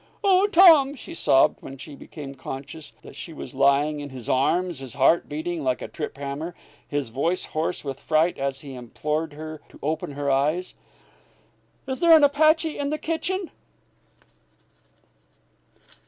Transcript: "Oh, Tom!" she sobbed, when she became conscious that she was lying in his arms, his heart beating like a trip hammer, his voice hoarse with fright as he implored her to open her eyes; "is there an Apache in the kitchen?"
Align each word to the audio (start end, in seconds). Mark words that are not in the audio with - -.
"Oh, 0.23 0.47
Tom!" 0.47 0.95
she 0.95 1.13
sobbed, 1.13 1.61
when 1.61 1.77
she 1.77 1.93
became 1.95 2.33
conscious 2.33 2.91
that 3.03 3.15
she 3.15 3.33
was 3.33 3.53
lying 3.53 3.99
in 3.99 4.09
his 4.09 4.27
arms, 4.27 4.79
his 4.79 4.95
heart 4.95 5.29
beating 5.29 5.63
like 5.63 5.79
a 5.79 5.87
trip 5.87 6.17
hammer, 6.17 6.55
his 6.87 7.11
voice 7.11 7.45
hoarse 7.45 7.83
with 7.83 7.99
fright 7.99 8.39
as 8.39 8.61
he 8.61 8.73
implored 8.73 9.33
her 9.33 9.61
to 9.69 9.77
open 9.83 10.13
her 10.13 10.31
eyes; 10.31 10.73
"is 11.85 11.99
there 11.99 12.15
an 12.15 12.23
Apache 12.23 12.79
in 12.79 12.89
the 12.89 12.97
kitchen?" 12.97 13.51